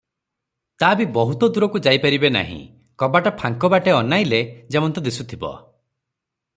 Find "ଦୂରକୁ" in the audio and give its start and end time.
1.57-1.81